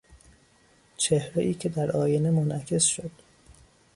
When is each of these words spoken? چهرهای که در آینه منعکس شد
چهرهای 0.97 1.53
که 1.53 1.69
در 1.69 1.91
آینه 1.91 2.31
منعکس 2.31 2.83
شد 2.83 3.11